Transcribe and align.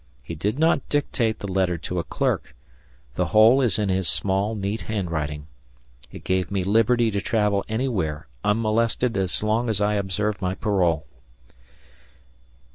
He 0.23 0.33
did 0.33 0.57
not 0.57 0.89
dictate 0.89 1.37
the 1.41 1.47
letter 1.47 1.77
to 1.77 1.99
a 1.99 2.03
clerk; 2.03 2.55
the 3.13 3.27
whole 3.27 3.61
is 3.61 3.77
in 3.77 3.89
his 3.89 4.07
small, 4.07 4.55
neat 4.55 4.81
hand 4.89 5.11
writing. 5.11 5.45
It 6.11 6.23
gave 6.23 6.49
me 6.49 6.63
liberty 6.63 7.11
to 7.11 7.21
travel 7.21 7.63
anywhere 7.69 8.27
unmolested 8.43 9.15
as 9.15 9.43
long 9.43 9.69
as 9.69 9.79
I 9.79 9.93
observed 9.93 10.41
my 10.41 10.55
parole. 10.55 11.05